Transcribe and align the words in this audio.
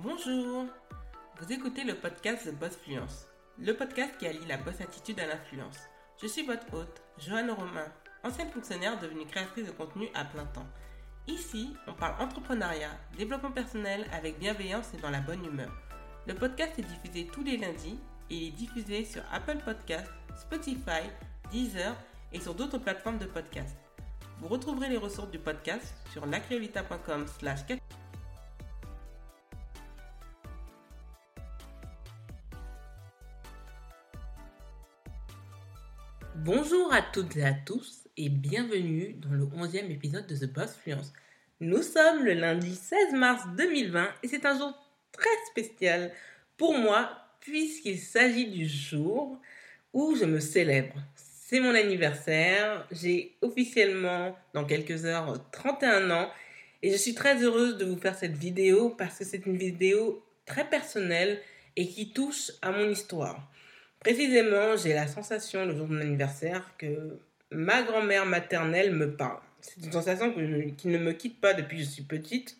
Bonjour 0.00 0.66
Vous 1.40 1.52
écoutez 1.52 1.82
le 1.82 1.96
podcast 1.96 2.48
The 2.48 2.54
Boss 2.54 2.76
Fluence, 2.76 3.26
le 3.58 3.72
podcast 3.72 4.16
qui 4.16 4.28
allie 4.28 4.46
la 4.46 4.56
boss 4.56 4.80
attitude 4.80 5.18
à 5.18 5.26
l'influence. 5.26 5.76
Je 6.22 6.28
suis 6.28 6.46
votre 6.46 6.72
hôte, 6.72 7.02
Joanne 7.18 7.50
Romain, 7.50 7.92
ancienne 8.22 8.50
fonctionnaire 8.50 9.00
devenue 9.00 9.26
créatrice 9.26 9.66
de 9.66 9.72
contenu 9.72 10.08
à 10.14 10.24
plein 10.24 10.44
temps. 10.46 10.68
Ici, 11.26 11.74
on 11.88 11.94
parle 11.94 12.22
entrepreneuriat, 12.22 12.92
développement 13.16 13.50
personnel 13.50 14.06
avec 14.12 14.38
bienveillance 14.38 14.94
et 14.94 15.00
dans 15.00 15.10
la 15.10 15.20
bonne 15.20 15.44
humeur. 15.44 15.72
Le 16.28 16.34
podcast 16.34 16.78
est 16.78 16.82
diffusé 16.82 17.26
tous 17.26 17.42
les 17.42 17.56
lundis 17.56 17.98
et 18.30 18.36
il 18.36 18.48
est 18.48 18.52
diffusé 18.52 19.04
sur 19.04 19.22
Apple 19.32 19.58
Podcasts, 19.64 20.12
Spotify, 20.36 21.10
Deezer 21.50 21.96
et 22.32 22.38
sur 22.38 22.54
d'autres 22.54 22.78
plateformes 22.78 23.18
de 23.18 23.26
podcast. 23.26 23.76
Vous 24.38 24.46
retrouverez 24.46 24.90
les 24.90 24.96
ressources 24.96 25.32
du 25.32 25.40
podcast 25.40 25.92
sur 26.12 26.24
lacreolita.com 26.24 27.26
slash 27.40 27.66
Bonjour 36.44 36.92
à 36.94 37.02
toutes 37.02 37.36
et 37.36 37.42
à 37.42 37.52
tous 37.52 38.04
et 38.16 38.28
bienvenue 38.28 39.14
dans 39.14 39.32
le 39.32 39.44
11e 39.44 39.90
épisode 39.90 40.28
de 40.28 40.36
The 40.36 40.52
Boss 40.52 40.72
Fluence. 40.76 41.12
Nous 41.58 41.82
sommes 41.82 42.24
le 42.24 42.34
lundi 42.34 42.76
16 42.76 43.14
mars 43.14 43.42
2020 43.56 44.08
et 44.22 44.28
c'est 44.28 44.46
un 44.46 44.56
jour 44.56 44.72
très 45.10 45.28
spécial 45.50 46.12
pour 46.56 46.78
moi 46.78 47.10
puisqu'il 47.40 47.98
s'agit 47.98 48.46
du 48.46 48.68
jour 48.68 49.36
où 49.92 50.14
je 50.14 50.26
me 50.26 50.38
célèbre. 50.38 50.94
C'est 51.16 51.58
mon 51.58 51.74
anniversaire, 51.74 52.86
j'ai 52.92 53.36
officiellement 53.42 54.38
dans 54.54 54.64
quelques 54.64 55.06
heures 55.06 55.44
31 55.50 56.08
ans 56.12 56.30
et 56.84 56.92
je 56.92 56.96
suis 56.96 57.14
très 57.14 57.42
heureuse 57.42 57.78
de 57.78 57.84
vous 57.84 57.98
faire 57.98 58.14
cette 58.14 58.36
vidéo 58.36 58.90
parce 58.90 59.18
que 59.18 59.24
c'est 59.24 59.44
une 59.44 59.56
vidéo 59.56 60.22
très 60.46 60.68
personnelle 60.68 61.40
et 61.74 61.88
qui 61.88 62.12
touche 62.12 62.52
à 62.62 62.70
mon 62.70 62.88
histoire. 62.88 63.50
Précisément, 64.00 64.76
j'ai 64.76 64.94
la 64.94 65.06
sensation 65.06 65.66
le 65.66 65.76
jour 65.76 65.88
de 65.88 65.94
mon 65.94 66.00
anniversaire 66.00 66.72
que 66.78 67.18
ma 67.50 67.82
grand-mère 67.82 68.26
maternelle 68.26 68.94
me 68.94 69.10
parle. 69.10 69.40
C'est 69.60 69.84
une 69.84 69.92
sensation 69.92 70.32
qui 70.32 70.88
ne 70.88 70.98
me 70.98 71.12
quitte 71.12 71.40
pas 71.40 71.52
depuis 71.52 71.78
que 71.78 71.84
je 71.84 71.88
suis 71.88 72.02
petite 72.04 72.56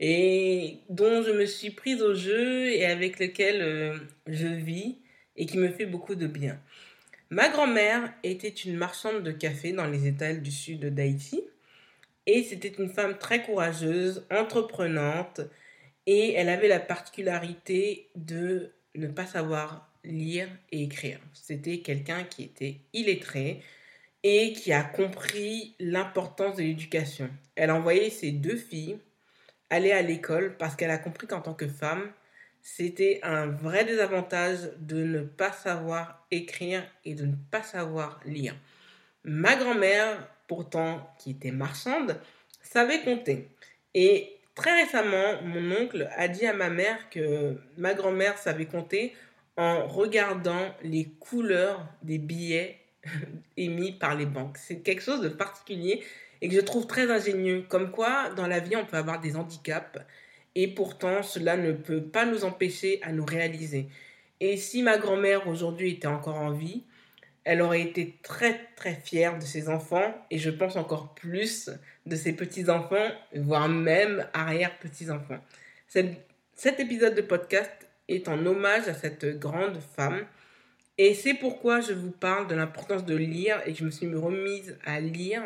et 0.00 0.78
dont 0.88 1.22
je 1.22 1.30
me 1.30 1.46
suis 1.46 1.70
prise 1.70 2.02
au 2.02 2.14
jeu 2.14 2.70
et 2.70 2.84
avec 2.84 3.20
lequel 3.20 3.62
euh, 3.62 3.96
je 4.26 4.48
vis 4.48 4.98
et 5.36 5.46
qui 5.46 5.58
me 5.58 5.68
fait 5.68 5.86
beaucoup 5.86 6.16
de 6.16 6.26
bien. 6.26 6.58
Ma 7.30 7.48
grand-mère 7.48 8.12
était 8.24 8.48
une 8.48 8.76
marchande 8.76 9.22
de 9.22 9.30
café 9.30 9.72
dans 9.72 9.86
les 9.86 10.08
étals 10.08 10.42
du 10.42 10.50
sud 10.50 10.92
d'Haïti 10.92 11.44
et 12.26 12.42
c'était 12.42 12.68
une 12.68 12.88
femme 12.88 13.16
très 13.16 13.42
courageuse, 13.42 14.26
entreprenante 14.30 15.40
et 16.06 16.32
elle 16.32 16.48
avait 16.48 16.68
la 16.68 16.80
particularité 16.80 18.08
de 18.16 18.72
ne 18.96 19.06
pas 19.06 19.26
savoir 19.26 19.91
lire 20.04 20.48
et 20.70 20.82
écrire. 20.82 21.18
C'était 21.34 21.78
quelqu'un 21.78 22.24
qui 22.24 22.44
était 22.44 22.76
illettré 22.92 23.62
et 24.22 24.52
qui 24.52 24.72
a 24.72 24.82
compris 24.82 25.74
l'importance 25.80 26.56
de 26.56 26.62
l'éducation. 26.62 27.30
Elle 27.56 27.70
a 27.70 27.74
envoyé 27.74 28.10
ses 28.10 28.30
deux 28.30 28.56
filles 28.56 28.98
aller 29.70 29.92
à 29.92 30.02
l'école 30.02 30.56
parce 30.58 30.76
qu'elle 30.76 30.90
a 30.90 30.98
compris 30.98 31.26
qu'en 31.26 31.40
tant 31.40 31.54
que 31.54 31.66
femme, 31.66 32.10
c'était 32.60 33.18
un 33.22 33.46
vrai 33.46 33.84
désavantage 33.84 34.70
de 34.78 35.02
ne 35.02 35.22
pas 35.22 35.50
savoir 35.50 36.24
écrire 36.30 36.84
et 37.04 37.14
de 37.14 37.26
ne 37.26 37.34
pas 37.50 37.62
savoir 37.62 38.20
lire. 38.24 38.54
Ma 39.24 39.56
grand-mère, 39.56 40.28
pourtant, 40.46 41.12
qui 41.18 41.30
était 41.30 41.50
marchande, 41.50 42.20
savait 42.62 43.00
compter. 43.00 43.48
Et 43.94 44.36
très 44.54 44.82
récemment, 44.82 45.42
mon 45.42 45.72
oncle 45.72 46.08
a 46.16 46.28
dit 46.28 46.46
à 46.46 46.52
ma 46.52 46.70
mère 46.70 47.10
que 47.10 47.56
ma 47.78 47.94
grand-mère 47.94 48.38
savait 48.38 48.66
compter 48.66 49.14
en 49.56 49.86
regardant 49.86 50.74
les 50.82 51.06
couleurs 51.20 51.86
des 52.02 52.18
billets 52.18 52.78
émis 53.56 53.92
par 53.92 54.14
les 54.14 54.26
banques. 54.26 54.56
C'est 54.58 54.80
quelque 54.80 55.02
chose 55.02 55.20
de 55.20 55.28
particulier 55.28 56.02
et 56.40 56.48
que 56.48 56.54
je 56.54 56.60
trouve 56.60 56.86
très 56.86 57.10
ingénieux. 57.10 57.64
Comme 57.68 57.90
quoi, 57.90 58.30
dans 58.30 58.46
la 58.46 58.60
vie, 58.60 58.76
on 58.76 58.86
peut 58.86 58.96
avoir 58.96 59.20
des 59.20 59.36
handicaps 59.36 59.98
et 60.54 60.68
pourtant, 60.68 61.22
cela 61.22 61.56
ne 61.56 61.72
peut 61.72 62.02
pas 62.02 62.26
nous 62.26 62.44
empêcher 62.44 63.00
à 63.02 63.12
nous 63.12 63.24
réaliser. 63.24 63.88
Et 64.40 64.56
si 64.56 64.82
ma 64.82 64.98
grand-mère 64.98 65.48
aujourd'hui 65.48 65.92
était 65.92 66.08
encore 66.08 66.36
en 66.36 66.50
vie, 66.50 66.84
elle 67.44 67.62
aurait 67.62 67.82
été 67.82 68.18
très 68.22 68.68
très 68.76 68.94
fière 68.94 69.38
de 69.38 69.44
ses 69.44 69.68
enfants 69.68 70.14
et 70.30 70.38
je 70.38 70.50
pense 70.50 70.76
encore 70.76 71.14
plus 71.14 71.70
de 72.06 72.16
ses 72.16 72.34
petits-enfants, 72.34 73.08
voire 73.34 73.68
même 73.68 74.26
arrière-petits-enfants. 74.32 75.38
Cet 75.88 76.80
épisode 76.80 77.14
de 77.14 77.22
podcast 77.22 77.88
est 78.14 78.28
en 78.28 78.44
hommage 78.46 78.88
à 78.88 78.94
cette 78.94 79.38
grande 79.38 79.78
femme. 79.96 80.24
Et 80.98 81.14
c'est 81.14 81.34
pourquoi 81.34 81.80
je 81.80 81.92
vous 81.92 82.10
parle 82.10 82.46
de 82.48 82.54
l'importance 82.54 83.04
de 83.04 83.16
lire 83.16 83.60
et 83.66 83.72
que 83.72 83.78
je 83.78 83.84
me 83.84 83.90
suis 83.90 84.14
remise 84.14 84.76
à 84.84 85.00
lire 85.00 85.42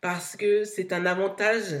parce 0.00 0.36
que 0.36 0.64
c'est 0.64 0.92
un 0.92 1.06
avantage 1.06 1.76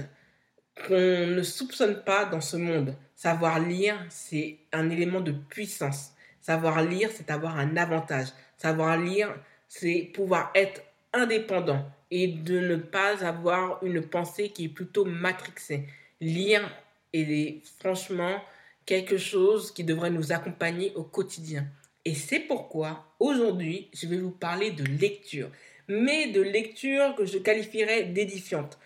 qu'on 0.86 1.26
ne 1.26 1.42
soupçonne 1.42 2.02
pas 2.04 2.24
dans 2.24 2.40
ce 2.40 2.56
monde. 2.56 2.94
Savoir 3.14 3.60
lire, 3.60 3.96
c'est 4.08 4.58
un 4.72 4.88
élément 4.88 5.20
de 5.20 5.32
puissance. 5.32 6.12
Savoir 6.40 6.82
lire, 6.82 7.10
c'est 7.12 7.30
avoir 7.30 7.58
un 7.58 7.76
avantage. 7.76 8.28
Savoir 8.56 8.96
lire, 8.96 9.34
c'est 9.68 10.10
pouvoir 10.14 10.50
être 10.54 10.82
indépendant 11.12 11.84
et 12.10 12.28
de 12.28 12.58
ne 12.60 12.76
pas 12.76 13.24
avoir 13.24 13.82
une 13.82 14.02
pensée 14.02 14.50
qui 14.50 14.66
est 14.66 14.68
plutôt 14.68 15.04
matrixée. 15.04 15.86
Lire 16.20 16.68
est 17.12 17.60
franchement 17.80 18.42
quelque 18.86 19.18
chose 19.18 19.72
qui 19.72 19.84
devrait 19.84 20.10
nous 20.10 20.32
accompagner 20.32 20.92
au 20.94 21.02
quotidien. 21.02 21.66
Et 22.04 22.14
c'est 22.14 22.40
pourquoi 22.40 23.14
aujourd'hui, 23.20 23.88
je 23.94 24.06
vais 24.06 24.18
vous 24.18 24.32
parler 24.32 24.72
de 24.72 24.84
lecture, 24.84 25.50
mais 25.88 26.28
de 26.28 26.40
lecture 26.40 27.14
que 27.14 27.24
je 27.24 27.38
qualifierais 27.38 28.04
d'édifiante. 28.04 28.78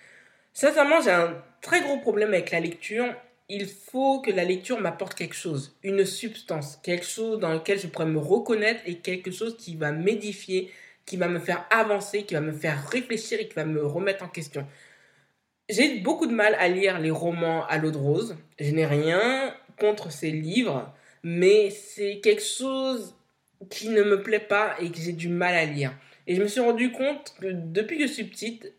Sincèrement, 0.53 1.01
j'ai 1.01 1.11
un 1.11 1.43
très 1.63 1.81
gros 1.83 1.99
problème 1.99 2.35
avec 2.35 2.51
la 2.51 2.61
lecture. 2.61 3.15
Il 3.49 3.67
faut 3.67 4.21
que 4.21 4.31
la 4.31 4.45
lecture 4.45 4.81
m'apporte 4.81 5.15
quelque 5.15 5.37
chose, 5.37 5.77
une 5.83 6.05
substance, 6.05 6.79
quelque 6.83 7.07
chose 7.07 7.39
dans 7.39 7.53
lequel 7.53 7.79
je 7.79 7.87
pourrais 7.87 8.07
me 8.07 8.19
reconnaître 8.19 8.83
et 8.87 8.97
quelque 8.97 9.31
chose 9.31 9.57
qui 9.57 9.77
va 9.77 9.93
m'édifier, 9.93 10.71
qui 11.07 11.17
va 11.17 11.29
me 11.29 11.39
faire 11.39 11.65
avancer, 11.71 12.25
qui 12.25 12.35
va 12.35 12.41
me 12.41 12.53
faire 12.53 12.89
réfléchir 12.89 13.39
et 13.41 13.49
qui 13.49 13.55
va 13.55 13.65
me 13.65 13.85
remettre 13.87 14.25
en 14.25 14.29
question. 14.29 14.67
J'ai 15.69 16.01
beaucoup 16.01 16.27
de 16.27 16.35
mal 16.35 16.55
à 16.59 16.69
lire 16.69 16.99
les 16.99 17.11
romans 17.11 17.67
à 17.67 17.79
l'eau 17.79 17.91
de 17.91 17.97
rose. 17.97 18.37
Je 18.59 18.71
n'ai 18.71 18.87
rien 18.87 19.55
contre 19.79 20.11
ces 20.11 20.31
livres, 20.31 20.93
mais 21.23 21.71
c'est 21.71 22.21
quelque 22.21 22.43
chose 22.43 23.15
qui 23.71 23.89
ne 23.89 24.03
me 24.03 24.23
plaît 24.23 24.41
pas 24.41 24.77
et 24.81 24.91
que 24.91 24.99
j'ai 24.99 25.13
du 25.13 25.29
mal 25.29 25.55
à 25.55 25.65
lire. 25.65 25.93
Et 26.27 26.35
je 26.35 26.43
me 26.43 26.49
suis 26.49 26.61
rendu 26.61 26.93
compte 26.93 27.35
que 27.41 27.49
depuis 27.53 27.99
que 27.99 28.07
je 28.07 28.13
suis 28.13 28.25
petite, 28.25 28.73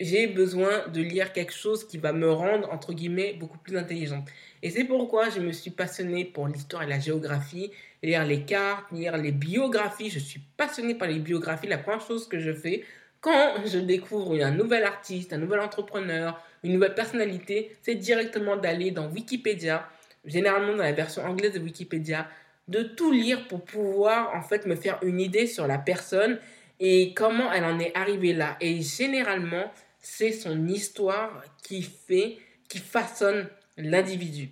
j'ai 0.00 0.26
besoin 0.26 0.86
de 0.88 1.00
lire 1.00 1.32
quelque 1.32 1.52
chose 1.52 1.86
qui 1.86 1.98
va 1.98 2.12
me 2.12 2.30
rendre, 2.30 2.70
entre 2.72 2.92
guillemets, 2.92 3.34
beaucoup 3.34 3.58
plus 3.58 3.76
intelligente. 3.76 4.28
Et 4.62 4.70
c'est 4.70 4.84
pourquoi 4.84 5.28
je 5.30 5.40
me 5.40 5.52
suis 5.52 5.70
passionnée 5.70 6.24
pour 6.24 6.46
l'histoire 6.46 6.82
et 6.82 6.86
la 6.86 7.00
géographie, 7.00 7.72
lire 8.02 8.24
les 8.24 8.42
cartes, 8.42 8.90
lire 8.92 9.16
les 9.16 9.32
biographies. 9.32 10.10
Je 10.10 10.18
suis 10.18 10.40
passionnée 10.56 10.94
par 10.94 11.08
les 11.08 11.18
biographies. 11.18 11.66
La 11.66 11.78
première 11.78 12.00
chose 12.00 12.28
que 12.28 12.38
je 12.38 12.52
fais 12.52 12.84
quand 13.20 13.54
je 13.66 13.78
découvre 13.78 14.40
un 14.40 14.52
nouvel 14.52 14.84
artiste, 14.84 15.32
un 15.32 15.38
nouvel 15.38 15.60
entrepreneur, 15.60 16.40
une 16.62 16.74
nouvelle 16.74 16.94
personnalité, 16.94 17.76
c'est 17.82 17.96
directement 17.96 18.56
d'aller 18.56 18.90
dans 18.92 19.08
Wikipédia 19.08 19.88
généralement 20.24 20.72
dans 20.72 20.82
la 20.82 20.92
version 20.92 21.24
anglaise 21.24 21.52
de 21.52 21.60
Wikipédia, 21.60 22.28
de 22.68 22.82
tout 22.82 23.12
lire 23.12 23.48
pour 23.48 23.64
pouvoir 23.64 24.34
en 24.34 24.42
fait 24.42 24.66
me 24.66 24.76
faire 24.76 24.98
une 25.02 25.20
idée 25.20 25.46
sur 25.46 25.66
la 25.66 25.78
personne 25.78 26.38
et 26.80 27.14
comment 27.14 27.52
elle 27.52 27.64
en 27.64 27.78
est 27.78 27.96
arrivée 27.96 28.32
là. 28.32 28.56
Et 28.60 28.82
généralement, 28.82 29.72
c'est 29.98 30.32
son 30.32 30.66
histoire 30.68 31.42
qui 31.62 31.82
fait, 31.82 32.36
qui 32.68 32.78
façonne 32.78 33.48
l'individu. 33.76 34.50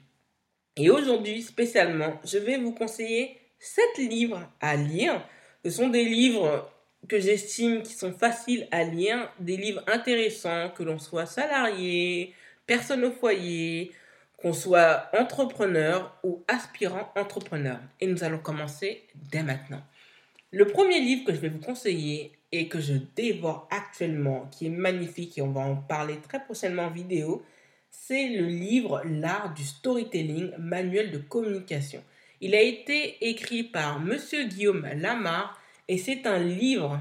Et 0.76 0.90
aujourd'hui, 0.90 1.42
spécialement, 1.42 2.20
je 2.24 2.38
vais 2.38 2.58
vous 2.58 2.72
conseiller 2.72 3.36
sept 3.58 3.98
livres 3.98 4.50
à 4.60 4.76
lire. 4.76 5.26
Ce 5.64 5.70
sont 5.70 5.88
des 5.88 6.04
livres 6.04 6.70
que 7.08 7.20
j'estime 7.20 7.82
qui 7.82 7.92
sont 7.92 8.12
faciles 8.12 8.66
à 8.70 8.84
lire, 8.84 9.32
des 9.38 9.56
livres 9.56 9.82
intéressants, 9.86 10.70
que 10.70 10.82
l'on 10.82 10.98
soit 10.98 11.26
salarié, 11.26 12.34
personne 12.66 13.04
au 13.04 13.12
foyer, 13.12 13.92
qu'on 14.46 14.52
soit 14.52 15.10
entrepreneur 15.12 16.16
ou 16.22 16.44
aspirant 16.46 17.12
entrepreneur. 17.16 17.80
Et 18.00 18.06
nous 18.06 18.22
allons 18.22 18.38
commencer 18.38 19.02
dès 19.32 19.42
maintenant. 19.42 19.82
Le 20.52 20.68
premier 20.68 21.00
livre 21.00 21.24
que 21.24 21.34
je 21.34 21.40
vais 21.40 21.48
vous 21.48 21.58
conseiller 21.58 22.30
et 22.52 22.68
que 22.68 22.78
je 22.78 22.92
dévore 23.16 23.66
actuellement, 23.72 24.48
qui 24.52 24.66
est 24.66 24.70
magnifique 24.70 25.36
et 25.36 25.42
on 25.42 25.50
va 25.50 25.62
en 25.62 25.74
parler 25.74 26.18
très 26.20 26.44
prochainement 26.44 26.84
en 26.84 26.90
vidéo, 26.90 27.44
c'est 27.90 28.28
le 28.28 28.46
livre 28.46 29.02
L'art 29.04 29.52
du 29.52 29.64
storytelling, 29.64 30.52
manuel 30.60 31.10
de 31.10 31.18
communication. 31.18 32.04
Il 32.40 32.54
a 32.54 32.62
été 32.62 33.28
écrit 33.28 33.64
par 33.64 33.98
Monsieur 33.98 34.44
Guillaume 34.44 34.86
Lamar 34.94 35.60
et 35.88 35.98
c'est 35.98 36.24
un 36.24 36.38
livre 36.38 37.00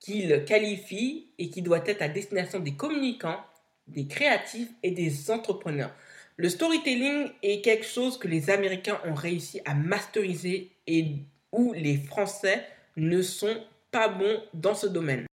qu'il 0.00 0.44
qualifie 0.44 1.28
et 1.38 1.48
qui 1.48 1.62
doit 1.62 1.86
être 1.86 2.02
à 2.02 2.08
destination 2.08 2.58
des 2.58 2.74
communicants, 2.74 3.38
des 3.86 4.08
créatifs 4.08 4.70
et 4.82 4.90
des 4.90 5.30
entrepreneurs. 5.30 5.94
Le 6.42 6.48
storytelling 6.48 7.30
est 7.44 7.60
quelque 7.60 7.86
chose 7.86 8.18
que 8.18 8.26
les 8.26 8.50
Américains 8.50 8.98
ont 9.04 9.14
réussi 9.14 9.60
à 9.64 9.74
masteriser 9.74 10.72
et 10.88 11.14
où 11.52 11.72
les 11.72 11.96
Français 11.96 12.66
ne 12.96 13.22
sont 13.22 13.62
pas 13.92 14.08
bons 14.08 14.42
dans 14.52 14.74
ce 14.74 14.88
domaine. 14.88 15.26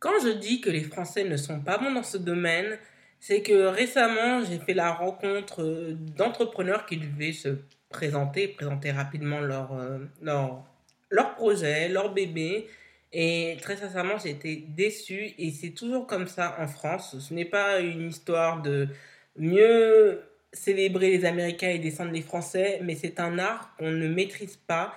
Quand 0.00 0.18
je 0.20 0.30
dis 0.30 0.60
que 0.60 0.68
les 0.68 0.82
Français 0.82 1.22
ne 1.22 1.36
sont 1.36 1.60
pas 1.60 1.78
bons 1.78 1.92
dans 1.92 2.02
ce 2.02 2.16
domaine, 2.16 2.76
c'est 3.20 3.40
que 3.42 3.66
récemment, 3.66 4.42
j'ai 4.44 4.58
fait 4.58 4.74
la 4.74 4.90
rencontre 4.90 5.62
euh, 5.62 5.92
d'entrepreneurs 6.16 6.86
qui 6.86 6.96
devaient 6.96 7.32
se 7.32 7.50
présenter, 7.88 8.48
présenter 8.48 8.90
rapidement 8.90 9.38
leur, 9.38 9.72
euh, 9.74 9.98
leur, 10.20 10.64
leur 11.08 11.36
projet, 11.36 11.88
leur 11.88 12.12
bébé. 12.12 12.66
Et 13.12 13.56
très 13.62 13.76
sincèrement, 13.76 14.18
j'ai 14.20 14.30
été 14.30 14.64
déçue. 14.70 15.34
Et 15.38 15.52
c'est 15.52 15.70
toujours 15.70 16.08
comme 16.08 16.26
ça 16.26 16.56
en 16.58 16.66
France. 16.66 17.16
Ce 17.20 17.32
n'est 17.32 17.44
pas 17.44 17.78
une 17.78 18.08
histoire 18.08 18.60
de 18.60 18.88
mieux 19.36 20.27
célébrer 20.52 21.10
les 21.10 21.24
Américains 21.24 21.70
et 21.70 21.78
descendre 21.78 22.12
les 22.12 22.22
Français, 22.22 22.80
mais 22.82 22.94
c'est 22.94 23.20
un 23.20 23.38
art 23.38 23.74
qu'on 23.78 23.90
ne 23.90 24.08
maîtrise 24.08 24.56
pas 24.56 24.94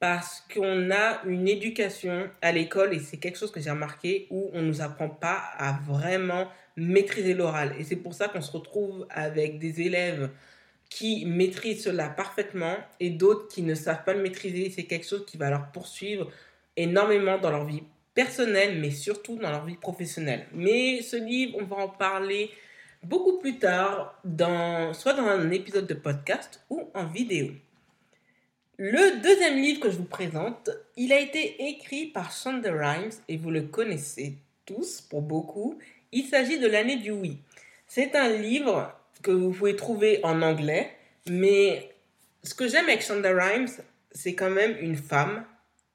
parce 0.00 0.44
qu'on 0.54 0.90
a 0.90 1.22
une 1.24 1.48
éducation 1.48 2.30
à 2.40 2.52
l'école, 2.52 2.94
et 2.94 3.00
c'est 3.00 3.16
quelque 3.16 3.38
chose 3.38 3.50
que 3.50 3.60
j'ai 3.60 3.70
remarqué, 3.70 4.28
où 4.30 4.50
on 4.52 4.62
ne 4.62 4.68
nous 4.68 4.80
apprend 4.80 5.08
pas 5.08 5.42
à 5.58 5.80
vraiment 5.86 6.48
maîtriser 6.76 7.34
l'oral. 7.34 7.74
Et 7.78 7.84
c'est 7.84 7.96
pour 7.96 8.14
ça 8.14 8.28
qu'on 8.28 8.40
se 8.40 8.52
retrouve 8.52 9.06
avec 9.10 9.58
des 9.58 9.80
élèves 9.80 10.30
qui 10.88 11.26
maîtrisent 11.26 11.82
cela 11.82 12.08
parfaitement 12.08 12.76
et 13.00 13.10
d'autres 13.10 13.48
qui 13.48 13.62
ne 13.62 13.74
savent 13.74 14.04
pas 14.04 14.14
le 14.14 14.22
maîtriser. 14.22 14.70
C'est 14.70 14.84
quelque 14.84 15.06
chose 15.06 15.26
qui 15.26 15.36
va 15.36 15.50
leur 15.50 15.70
poursuivre 15.72 16.30
énormément 16.76 17.38
dans 17.38 17.50
leur 17.50 17.66
vie 17.66 17.82
personnelle, 18.14 18.78
mais 18.80 18.90
surtout 18.90 19.36
dans 19.36 19.50
leur 19.50 19.66
vie 19.66 19.76
professionnelle. 19.76 20.46
Mais 20.52 21.02
ce 21.02 21.16
livre, 21.16 21.58
on 21.60 21.64
va 21.64 21.76
en 21.76 21.88
parler 21.88 22.50
beaucoup 23.02 23.38
plus 23.38 23.58
tard, 23.58 24.20
soit 24.92 25.14
dans 25.14 25.26
un 25.26 25.50
épisode 25.50 25.86
de 25.86 25.94
podcast 25.94 26.60
ou 26.70 26.90
en 26.94 27.06
vidéo. 27.06 27.48
Le 28.76 29.20
deuxième 29.20 29.56
livre 29.56 29.80
que 29.80 29.90
je 29.90 29.96
vous 29.96 30.04
présente, 30.04 30.70
il 30.96 31.12
a 31.12 31.18
été 31.18 31.68
écrit 31.68 32.06
par 32.06 32.30
Shonda 32.30 32.72
Rhimes 32.72 33.10
et 33.28 33.36
vous 33.36 33.50
le 33.50 33.62
connaissez 33.62 34.36
tous 34.66 35.00
pour 35.00 35.22
beaucoup. 35.22 35.78
Il 36.12 36.26
s'agit 36.26 36.58
de 36.58 36.68
l'année 36.68 36.96
du 36.96 37.10
oui. 37.10 37.38
C'est 37.86 38.14
un 38.14 38.28
livre 38.28 38.92
que 39.22 39.32
vous 39.32 39.50
pouvez 39.50 39.74
trouver 39.74 40.20
en 40.22 40.42
anglais, 40.42 40.92
mais 41.28 41.92
ce 42.44 42.54
que 42.54 42.68
j'aime 42.68 42.84
avec 42.84 43.02
Shonda 43.02 43.34
Rhimes, 43.34 43.68
c'est 44.12 44.34
quand 44.34 44.50
même 44.50 44.76
une 44.80 44.96
femme 44.96 45.44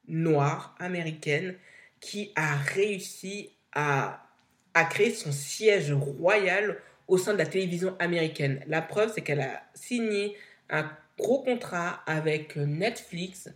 noire 0.08 0.76
américaine 0.80 1.56
qui 2.02 2.32
a 2.36 2.56
réussi 2.56 3.52
à, 3.72 4.28
à 4.74 4.84
créer 4.84 5.14
son 5.14 5.32
siège 5.32 5.94
royal 5.94 6.82
au 7.14 7.18
sein 7.20 7.34
de 7.34 7.38
la 7.38 7.46
télévision 7.46 7.96
américaine. 8.00 8.62
La 8.66 8.82
preuve, 8.82 9.12
c'est 9.14 9.22
qu'elle 9.22 9.42
a 9.42 9.62
signé 9.76 10.36
un 10.72 10.90
gros 11.16 11.44
contrat 11.44 12.02
avec 12.08 12.56
Netflix 12.56 13.50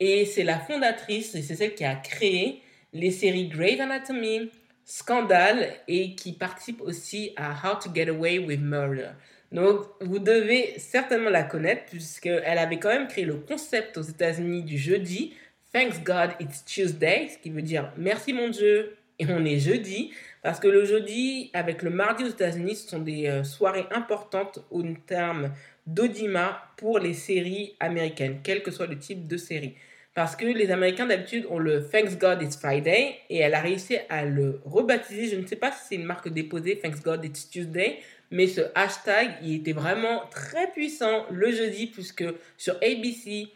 et 0.00 0.24
c'est 0.24 0.44
la 0.44 0.58
fondatrice 0.58 1.34
et 1.34 1.42
c'est 1.42 1.56
celle 1.56 1.74
qui 1.74 1.84
a 1.84 1.94
créé 1.94 2.62
les 2.94 3.10
séries 3.10 3.48
Grey's 3.48 3.80
Anatomy, 3.80 4.50
Scandale 4.86 5.74
et 5.88 6.14
qui 6.14 6.32
participe 6.32 6.80
aussi 6.80 7.34
à 7.36 7.52
How 7.52 7.78
to 7.82 7.90
Get 7.94 8.08
Away 8.08 8.38
with 8.38 8.62
Murder. 8.62 9.10
Donc, 9.52 9.82
vous 10.00 10.18
devez 10.18 10.78
certainement 10.78 11.28
la 11.28 11.42
connaître 11.42 11.84
puisqu'elle 11.90 12.56
avait 12.56 12.78
quand 12.78 12.88
même 12.88 13.08
créé 13.08 13.26
le 13.26 13.34
concept 13.34 13.98
aux 13.98 14.02
États-Unis 14.02 14.62
du 14.62 14.78
jeudi, 14.78 15.34
Thanks 15.74 16.02
God 16.02 16.30
It's 16.40 16.64
Tuesday, 16.64 17.28
ce 17.30 17.36
qui 17.36 17.50
veut 17.50 17.60
dire 17.60 17.92
merci 17.98 18.32
mon 18.32 18.48
Dieu 18.48 18.96
et 19.18 19.26
on 19.26 19.44
est 19.44 19.58
jeudi. 19.58 20.12
Parce 20.42 20.58
que 20.58 20.66
le 20.66 20.84
jeudi, 20.84 21.50
avec 21.52 21.82
le 21.82 21.90
mardi 21.90 22.24
aux 22.24 22.28
États-Unis, 22.28 22.76
ce 22.76 22.88
sont 22.88 22.98
des 22.98 23.28
euh, 23.28 23.44
soirées 23.44 23.86
importantes 23.92 24.64
au 24.70 24.82
terme 25.06 25.52
d'Odima 25.86 26.62
pour 26.76 26.98
les 26.98 27.14
séries 27.14 27.76
américaines, 27.78 28.40
quel 28.42 28.62
que 28.62 28.72
soit 28.72 28.86
le 28.86 28.98
type 28.98 29.28
de 29.28 29.36
série. 29.36 29.74
Parce 30.14 30.36
que 30.36 30.44
les 30.44 30.70
Américains 30.70 31.06
d'habitude 31.06 31.46
ont 31.48 31.58
le 31.58 31.88
Thanks 31.88 32.18
God 32.18 32.42
It's 32.42 32.56
Friday 32.56 33.14
et 33.30 33.38
elle 33.38 33.54
a 33.54 33.60
réussi 33.60 33.96
à 34.10 34.24
le 34.24 34.60
rebaptiser. 34.64 35.28
Je 35.28 35.36
ne 35.36 35.46
sais 35.46 35.56
pas 35.56 35.72
si 35.72 35.78
c'est 35.88 35.94
une 35.94 36.04
marque 36.04 36.28
déposée, 36.28 36.78
Thanks 36.78 37.02
God 37.02 37.24
It's 37.24 37.48
Tuesday, 37.48 38.00
mais 38.30 38.46
ce 38.46 38.62
hashtag, 38.74 39.30
il 39.42 39.54
était 39.54 39.72
vraiment 39.72 40.24
très 40.30 40.70
puissant 40.72 41.24
le 41.30 41.50
jeudi 41.52 41.86
puisque 41.86 42.24
sur 42.58 42.74
ABC, 42.82 43.48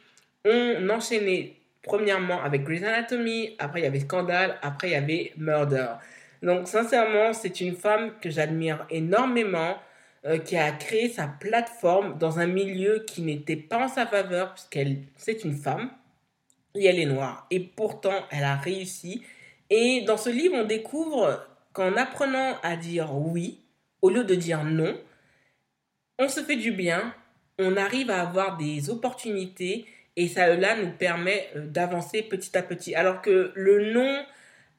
on 0.45 0.89
enchaînait 0.89 1.55
premièrement 1.83 2.43
avec 2.43 2.65
Grey's 2.65 2.83
Anatomy, 2.83 3.55
après 3.59 3.81
il 3.81 3.85
y 3.85 3.87
avait 3.87 4.01
Scandal, 4.01 4.57
après 4.63 4.89
il 4.89 4.93
y 4.93 4.97
avait 4.97 5.33
Murder. 5.37 5.89
Donc 6.43 6.69
sincèrement, 6.69 7.33
c'est 7.33 7.61
une 7.61 7.77
femme 7.77 8.13
que 8.21 8.31
j'admire 8.31 8.87
énormément, 8.91 9.77
euh, 10.25 10.39
qui 10.39 10.57
a 10.57 10.73
créé 10.73 11.09
sa 11.09 11.29
plateforme 11.29 12.19
dans 12.19 12.41
un 12.41 12.47
milieu 12.47 13.05
qui 13.07 13.23
n'était 13.23 13.57
pas 13.57 13.85
en 13.85 13.89
sa 13.89 14.07
faveur, 14.07 14.55
puisqu'elle 14.55 14.99
c'est 15.17 15.45
une 15.45 15.55
femme 15.57 15.91
et 16.75 16.87
elle 16.87 16.99
est 16.99 17.07
noire. 17.07 17.47
Et 17.51 17.61
pourtant, 17.61 18.25
elle 18.31 18.45
a 18.45 18.57
réussi. 18.57 19.23
Et 19.71 20.03
dans 20.03 20.17
ce 20.17 20.31
livre, 20.31 20.57
on 20.57 20.65
découvre 20.65 21.47
qu'en 21.73 21.97
apprenant 21.97 22.57
à 22.63 22.77
dire 22.77 23.15
oui, 23.15 23.61
au 24.03 24.11
lieu 24.11 24.25
de 24.25 24.35
dire 24.35 24.65
non, 24.65 24.99
on 26.19 26.29
se 26.29 26.41
fait 26.41 26.57
du 26.57 26.73
bien, 26.73 27.15
on 27.59 27.77
arrive 27.77 28.11
à 28.11 28.23
avoir 28.23 28.57
des 28.57 28.91
opportunités 28.91 29.87
et 30.17 30.29
ça 30.29 30.55
là 30.57 30.77
nous 30.77 30.91
permet 30.91 31.49
euh, 31.55 31.67
d'avancer 31.67 32.23
petit 32.23 32.57
à 32.57 32.63
petit. 32.63 32.95
Alors 32.95 33.23
que 33.23 33.53
le 33.55 33.93
non 33.93 34.25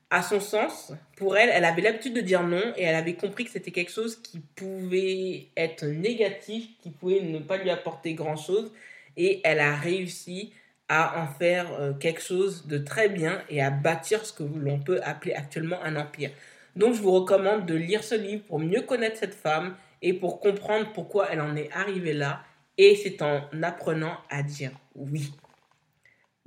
à 0.09 0.21
son 0.21 0.39
sens, 0.39 0.93
pour 1.17 1.37
elle, 1.37 1.49
elle 1.49 1.65
avait 1.65 1.81
l'habitude 1.81 2.13
de 2.13 2.21
dire 2.21 2.43
non 2.43 2.73
et 2.77 2.83
elle 2.83 2.95
avait 2.95 3.15
compris 3.15 3.43
que 3.45 3.51
c'était 3.51 3.71
quelque 3.71 3.91
chose 3.91 4.21
qui 4.21 4.39
pouvait 4.39 5.47
être 5.57 5.85
négatif, 5.85 6.67
qui 6.81 6.91
pouvait 6.91 7.21
ne 7.21 7.39
pas 7.39 7.57
lui 7.57 7.69
apporter 7.69 8.13
grand-chose 8.13 8.71
et 9.17 9.41
elle 9.43 9.59
a 9.59 9.75
réussi 9.75 10.53
à 10.87 11.21
en 11.21 11.27
faire 11.27 11.73
euh, 11.73 11.93
quelque 11.93 12.21
chose 12.21 12.67
de 12.67 12.77
très 12.77 13.09
bien 13.09 13.41
et 13.49 13.61
à 13.61 13.69
bâtir 13.69 14.25
ce 14.25 14.31
que 14.31 14.43
l'on 14.43 14.79
peut 14.79 15.01
appeler 15.03 15.33
actuellement 15.33 15.81
un 15.83 15.97
empire. 15.97 16.31
Donc 16.77 16.93
je 16.93 17.01
vous 17.01 17.11
recommande 17.11 17.65
de 17.65 17.73
lire 17.73 18.03
ce 18.03 18.15
livre 18.15 18.43
pour 18.43 18.59
mieux 18.59 18.81
connaître 18.81 19.17
cette 19.17 19.33
femme 19.33 19.75
et 20.01 20.13
pour 20.13 20.39
comprendre 20.39 20.93
pourquoi 20.93 21.27
elle 21.29 21.41
en 21.41 21.55
est 21.55 21.69
arrivée 21.73 22.13
là 22.13 22.43
et 22.77 22.95
c'est 22.95 23.21
en 23.21 23.41
apprenant 23.63 24.15
à 24.29 24.43
dire 24.43 24.71
oui. 24.95 25.33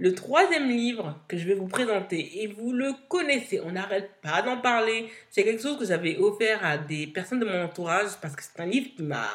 Le 0.00 0.14
troisième 0.14 0.70
livre 0.70 1.20
que 1.28 1.36
je 1.36 1.46
vais 1.46 1.52
vous 1.52 1.66
présenter, 1.66 2.42
et 2.42 2.46
vous 2.46 2.72
le 2.72 2.94
connaissez, 3.10 3.60
on 3.60 3.72
n'arrête 3.72 4.10
pas 4.22 4.40
d'en 4.40 4.56
parler, 4.56 5.10
c'est 5.28 5.44
quelque 5.44 5.60
chose 5.60 5.78
que 5.78 5.84
j'avais 5.84 6.16
offert 6.16 6.64
à 6.64 6.78
des 6.78 7.06
personnes 7.06 7.40
de 7.40 7.44
mon 7.44 7.64
entourage 7.64 8.12
parce 8.22 8.34
que 8.34 8.42
c'est 8.42 8.62
un 8.62 8.64
livre 8.64 8.88
qui 8.96 9.02
m'a 9.02 9.28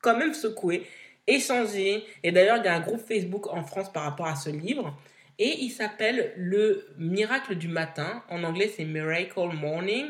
quand 0.00 0.16
même 0.16 0.32
secoué, 0.32 0.86
échangé, 1.26 2.04
et 2.22 2.30
d'ailleurs 2.30 2.58
il 2.58 2.64
y 2.64 2.68
a 2.68 2.74
un 2.76 2.80
groupe 2.82 3.04
Facebook 3.04 3.48
en 3.52 3.64
France 3.64 3.92
par 3.92 4.04
rapport 4.04 4.28
à 4.28 4.36
ce 4.36 4.50
livre, 4.50 4.96
et 5.40 5.58
il 5.58 5.70
s'appelle 5.70 6.32
Le 6.36 6.86
miracle 6.98 7.56
du 7.56 7.66
matin, 7.66 8.22
en 8.28 8.44
anglais 8.44 8.70
c'est 8.72 8.84
Miracle 8.84 9.48
Morning, 9.60 10.06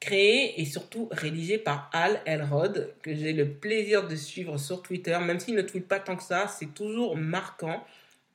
créé 0.00 0.60
et 0.60 0.64
surtout 0.64 1.08
rédigé 1.12 1.58
par 1.58 1.90
Al 1.92 2.20
Elrod, 2.26 2.92
que 3.02 3.14
j'ai 3.14 3.32
le 3.32 3.48
plaisir 3.48 4.08
de 4.08 4.16
suivre 4.16 4.58
sur 4.58 4.82
Twitter, 4.82 5.16
même 5.20 5.38
s'il 5.38 5.54
ne 5.54 5.62
tweet 5.62 5.86
pas 5.86 6.00
tant 6.00 6.16
que 6.16 6.24
ça, 6.24 6.48
c'est 6.48 6.74
toujours 6.74 7.16
marquant. 7.16 7.84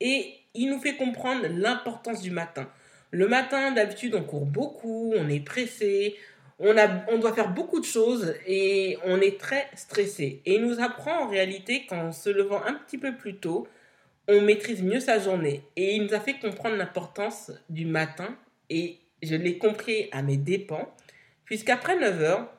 Et 0.00 0.34
il 0.54 0.70
nous 0.70 0.80
fait 0.80 0.96
comprendre 0.96 1.46
l'importance 1.48 2.22
du 2.22 2.30
matin. 2.30 2.68
Le 3.10 3.28
matin, 3.28 3.72
d'habitude, 3.72 4.14
on 4.14 4.22
court 4.22 4.46
beaucoup, 4.46 5.12
on 5.16 5.28
est 5.28 5.44
pressé, 5.44 6.16
on, 6.60 7.18
doit 7.18 7.32
faire 7.32 7.52
beaucoup 7.52 7.80
de 7.80 7.84
choses 7.84 8.34
et 8.46 8.98
on 9.04 9.20
est 9.20 9.40
très 9.40 9.68
stressé. 9.74 10.42
Et 10.44 10.56
il 10.56 10.62
nous 10.62 10.80
apprend 10.80 11.24
en 11.24 11.28
réalité 11.28 11.86
qu'en 11.86 12.12
se 12.12 12.28
levant 12.28 12.62
un 12.64 12.74
petit 12.74 12.98
peu 12.98 13.16
plus 13.16 13.36
tôt, 13.36 13.66
on 14.28 14.42
maîtrise 14.42 14.82
mieux 14.82 15.00
sa 15.00 15.18
journée. 15.18 15.64
Et 15.76 15.96
il 15.96 16.04
nous 16.04 16.14
a 16.14 16.20
fait 16.20 16.38
comprendre 16.38 16.76
l'importance 16.76 17.50
du 17.68 17.86
matin 17.86 18.36
et 18.68 18.98
je 19.22 19.34
l'ai 19.34 19.58
compris 19.58 20.08
à 20.12 20.22
mes 20.22 20.36
dépens, 20.36 20.94
puisqu'après 21.44 21.98
9 21.98 22.22
heures, 22.22 22.52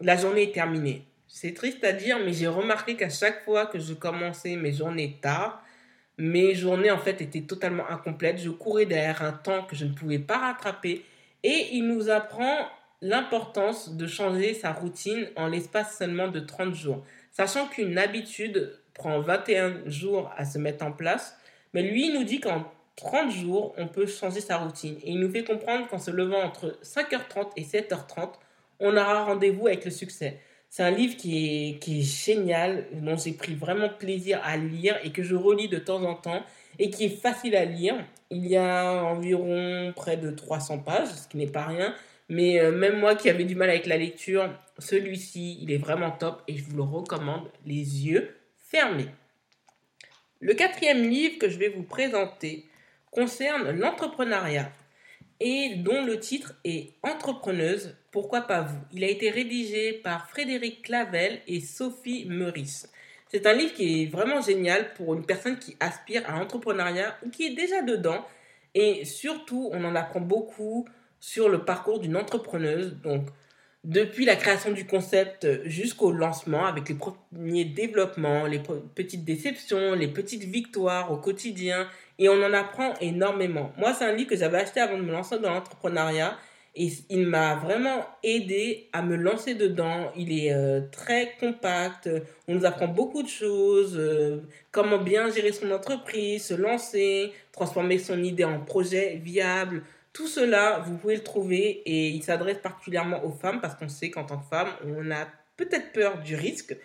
la 0.00 0.16
journée 0.16 0.44
est 0.44 0.54
terminée. 0.54 1.04
C'est 1.26 1.54
triste 1.54 1.82
à 1.84 1.92
dire, 1.92 2.18
mais 2.24 2.32
j'ai 2.32 2.46
remarqué 2.46 2.96
qu'à 2.96 3.10
chaque 3.10 3.44
fois 3.44 3.66
que 3.66 3.78
je 3.78 3.94
commençais 3.94 4.56
mes 4.56 4.72
journées 4.72 5.18
tard, 5.20 5.62
mes 6.18 6.54
journées 6.54 6.90
en 6.90 6.98
fait 6.98 7.20
étaient 7.22 7.42
totalement 7.42 7.88
incomplètes. 7.88 8.38
Je 8.38 8.50
courais 8.50 8.86
derrière 8.86 9.22
un 9.22 9.32
temps 9.32 9.64
que 9.64 9.76
je 9.76 9.84
ne 9.84 9.92
pouvais 9.92 10.18
pas 10.18 10.38
rattraper. 10.38 11.04
Et 11.44 11.68
il 11.72 11.86
nous 11.86 12.10
apprend 12.10 12.68
l'importance 13.00 13.96
de 13.96 14.06
changer 14.06 14.54
sa 14.54 14.72
routine 14.72 15.28
en 15.36 15.46
l'espace 15.46 15.96
seulement 15.96 16.28
de 16.28 16.40
30 16.40 16.74
jours. 16.74 17.04
Sachant 17.30 17.68
qu'une 17.68 17.96
habitude 17.96 18.76
prend 18.94 19.20
21 19.20 19.88
jours 19.88 20.30
à 20.36 20.44
se 20.44 20.58
mettre 20.58 20.84
en 20.84 20.90
place, 20.90 21.36
mais 21.72 21.82
lui 21.82 22.08
il 22.08 22.14
nous 22.14 22.24
dit 22.24 22.40
qu'en 22.40 22.64
30 22.96 23.30
jours, 23.30 23.74
on 23.78 23.86
peut 23.86 24.06
changer 24.06 24.40
sa 24.40 24.56
routine. 24.56 24.96
Et 25.04 25.12
il 25.12 25.20
nous 25.20 25.30
fait 25.30 25.44
comprendre 25.44 25.86
qu'en 25.86 26.00
se 26.00 26.10
levant 26.10 26.42
entre 26.42 26.76
5h30 26.82 27.50
et 27.56 27.62
7h30, 27.62 28.32
on 28.80 28.96
aura 28.96 29.24
rendez-vous 29.24 29.68
avec 29.68 29.84
le 29.84 29.92
succès. 29.92 30.40
C'est 30.70 30.82
un 30.82 30.90
livre 30.90 31.16
qui 31.16 31.78
est, 31.80 32.02
génial, 32.02 32.86
dont 32.92 33.16
j'ai 33.16 33.32
pris 33.32 33.54
vraiment 33.54 33.88
plaisir 33.88 34.40
à 34.44 34.56
lire 34.56 34.98
et 35.02 35.10
que 35.10 35.22
je 35.22 35.34
relis 35.34 35.68
de 35.68 35.78
temps 35.78 36.02
en 36.04 36.14
temps 36.14 36.44
et 36.78 36.90
qui 36.90 37.06
est 37.06 37.20
facile 37.20 37.56
à 37.56 37.64
lire. 37.64 37.94
Il 38.30 38.46
y 38.46 38.56
a 38.56 39.02
environ 39.02 39.92
près 39.96 40.18
de 40.18 40.30
300 40.30 40.80
pages, 40.80 41.08
ce 41.08 41.28
qui 41.28 41.38
n'est 41.38 41.46
pas 41.46 41.64
rien. 41.64 41.94
Mais 42.28 42.60
euh, 42.60 42.70
même 42.70 42.98
moi 42.98 43.14
qui 43.14 43.30
avais 43.30 43.44
du 43.44 43.54
mal 43.54 43.70
avec 43.70 43.86
la 43.86 43.96
lecture, 43.96 44.50
celui-ci, 44.78 45.58
il 45.62 45.72
est 45.72 45.78
vraiment 45.78 46.10
top 46.10 46.42
et 46.46 46.56
je 46.56 46.64
vous 46.64 46.76
le 46.76 46.82
recommande 46.82 47.50
les 47.64 48.06
yeux 48.06 48.36
fermés. 48.56 49.08
Le 50.40 50.52
quatrième 50.52 51.08
livre 51.08 51.38
que 51.38 51.48
je 51.48 51.58
vais 51.58 51.70
vous 51.70 51.82
présenter 51.82 52.66
concerne 53.10 53.70
l'entrepreneuriat 53.70 54.70
et 55.40 55.76
dont 55.76 56.04
le 56.04 56.18
titre 56.20 56.54
est 56.64 56.94
Entrepreneuse, 57.02 57.96
pourquoi 58.10 58.42
pas 58.42 58.62
vous? 58.62 58.78
Il 58.92 59.04
a 59.04 59.08
été 59.08 59.30
rédigé 59.30 59.92
par 59.92 60.28
Frédéric 60.28 60.82
Clavel 60.82 61.40
et 61.46 61.60
Sophie 61.60 62.24
Meurice. 62.26 62.90
C'est 63.28 63.46
un 63.46 63.52
livre 63.52 63.74
qui 63.74 64.02
est 64.02 64.06
vraiment 64.06 64.40
génial 64.40 64.94
pour 64.94 65.14
une 65.14 65.26
personne 65.26 65.58
qui 65.58 65.76
aspire 65.80 66.28
à 66.28 66.38
l'entrepreneuriat 66.38 67.16
ou 67.24 67.30
qui 67.30 67.46
est 67.46 67.54
déjà 67.54 67.82
dedans. 67.82 68.24
Et 68.74 69.04
surtout, 69.04 69.68
on 69.72 69.84
en 69.84 69.94
apprend 69.94 70.20
beaucoup 70.20 70.86
sur 71.20 71.48
le 71.48 71.64
parcours 71.64 72.00
d'une 72.00 72.16
entrepreneuse. 72.16 72.96
Donc, 73.02 73.26
depuis 73.84 74.24
la 74.24 74.36
création 74.36 74.72
du 74.72 74.86
concept 74.86 75.46
jusqu'au 75.64 76.10
lancement, 76.10 76.66
avec 76.66 76.88
les 76.88 76.94
premiers 76.94 77.64
développements, 77.64 78.46
les 78.46 78.60
petites 78.94 79.24
déceptions, 79.24 79.94
les 79.94 80.08
petites 80.08 80.44
victoires 80.44 81.12
au 81.12 81.18
quotidien. 81.18 81.86
Et 82.18 82.28
on 82.28 82.42
en 82.42 82.52
apprend 82.52 82.94
énormément. 83.00 83.72
Moi, 83.76 83.92
c'est 83.94 84.04
un 84.04 84.12
livre 84.12 84.30
que 84.30 84.36
j'avais 84.36 84.58
acheté 84.58 84.80
avant 84.80 84.96
de 84.96 85.02
me 85.02 85.12
lancer 85.12 85.38
dans 85.38 85.52
l'entrepreneuriat. 85.52 86.36
Et 86.80 86.92
il 87.10 87.26
m'a 87.26 87.56
vraiment 87.56 88.06
aidé 88.22 88.88
à 88.92 89.02
me 89.02 89.16
lancer 89.16 89.56
dedans. 89.56 90.12
Il 90.16 90.32
est 90.32 90.52
euh, 90.52 90.80
très 90.92 91.34
compact. 91.40 92.08
On 92.46 92.54
nous 92.54 92.64
apprend 92.64 92.86
beaucoup 92.86 93.24
de 93.24 93.28
choses. 93.28 93.96
Euh, 93.98 94.42
comment 94.70 94.98
bien 94.98 95.28
gérer 95.28 95.50
son 95.50 95.72
entreprise, 95.72 96.44
se 96.44 96.54
lancer, 96.54 97.32
transformer 97.50 97.98
son 97.98 98.22
idée 98.22 98.44
en 98.44 98.60
projet 98.60 99.16
viable. 99.16 99.82
Tout 100.12 100.28
cela, 100.28 100.84
vous 100.86 100.96
pouvez 100.96 101.16
le 101.16 101.24
trouver 101.24 101.82
et 101.84 102.10
il 102.10 102.22
s'adresse 102.22 102.58
particulièrement 102.58 103.24
aux 103.24 103.32
femmes 103.32 103.60
parce 103.60 103.74
qu'on 103.74 103.88
sait 103.88 104.10
qu'en 104.10 104.24
tant 104.24 104.38
que 104.38 104.46
femme, 104.46 104.68
on 104.86 105.10
a 105.10 105.26
peut-être 105.56 105.92
peur 105.92 106.22
du 106.22 106.36
risque. 106.36 106.76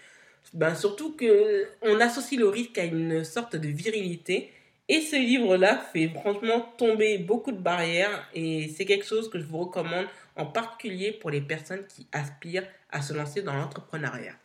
Ben, 0.56 0.74
surtout 0.74 1.16
qu'on 1.16 2.00
associe 2.00 2.40
le 2.40 2.48
risque 2.48 2.80
à 2.80 2.84
une 2.84 3.24
sorte 3.24 3.56
de 3.56 3.68
virilité. 3.68 4.52
Et 4.90 5.00
ce 5.00 5.16
livre-là 5.16 5.78
fait 5.78 6.10
franchement 6.10 6.60
tomber 6.78 7.18
beaucoup 7.18 7.52
de 7.54 7.58
barrières 7.58 8.30
et 8.34 8.68
c'est 8.68 8.86
quelque 8.86 9.06
chose 9.06 9.30
que 9.30 9.40
je 9.40 9.46
vous 9.46 9.60
recommande 9.60 10.08
en 10.36 10.46
particulier 10.46 11.14
pour 11.14 11.30
les 11.30 11.42
personnes 11.42 11.86
qui 11.88 12.08
aspirent 12.12 12.68
à 12.92 13.02
se 13.02 13.14
lancer 13.14 13.42
dans 13.42 13.54
l'entrepreneuriat. 13.54 14.36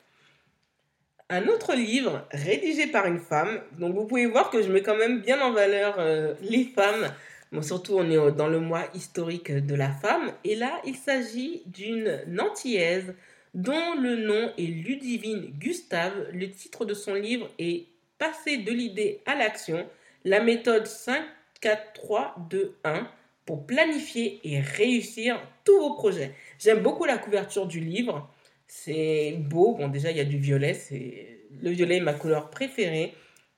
Un 1.29 1.49
autre 1.49 1.75
livre 1.75 2.27
rédigé 2.31 2.87
par 2.87 3.07
une 3.07 3.19
femme, 3.19 3.61
donc 3.79 3.95
vous 3.95 4.07
pouvez 4.07 4.27
voir 4.27 4.51
que 4.51 4.63
je 4.63 4.71
mets 4.73 4.83
quand 4.83 4.97
même 4.97 5.21
bien 5.21 5.41
en 5.41 5.53
valeur 5.53 5.97
euh, 5.99 6.35
les 6.41 6.65
femmes, 6.65 7.13
bon, 7.53 7.61
surtout 7.61 7.99
on 7.99 8.09
est 8.09 8.33
dans 8.33 8.47
le 8.47 8.61
mois 8.61 8.85
historique 8.95 9.53
de 9.53 9.75
la 9.75 9.91
femme, 9.91 10.33
et 10.45 10.55
là 10.55 10.81
il 10.87 10.95
s'agit 10.95 11.63
d'une 11.67 12.23
Nantillaise 12.29 13.15
dont 13.55 13.95
le 14.01 14.17
nom 14.17 14.53
est 14.57 14.63
Ludivine 14.63 15.51
Gustave. 15.59 16.29
Le 16.33 16.51
titre 16.51 16.85
de 16.85 16.95
son 16.95 17.15
livre 17.15 17.51
est 17.59 17.87
Passer 18.19 18.57
de 18.59 18.73
l'idée 18.73 19.21
à 19.27 19.37
l'action 19.37 19.87
la 20.25 20.41
méthode 20.41 20.87
5, 20.87 21.23
4, 21.61 21.93
3, 21.95 22.35
2, 22.51 22.77
1 22.85 23.09
pour 23.47 23.67
planifier 23.67 24.41
et 24.45 24.61
réussir 24.61 25.41
tous 25.65 25.79
vos 25.79 25.95
projets. 25.95 26.35
J'aime 26.59 26.83
beaucoup 26.83 27.05
la 27.05 27.19
couverture 27.19 27.67
du 27.67 27.81
livre. 27.81 28.31
C'est 28.67 29.37
beau. 29.39 29.75
Bon, 29.75 29.89
déjà, 29.89 30.11
il 30.11 30.17
y 30.17 30.21
a 30.21 30.25
du 30.25 30.39
violet. 30.39 30.75
C'est 30.75 31.39
Le 31.63 31.71
violet 31.71 31.97
est 31.97 32.01
ma 32.01 32.13
couleur 32.13 32.51
préférée. 32.51 33.15